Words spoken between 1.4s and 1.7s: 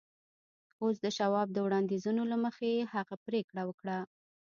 د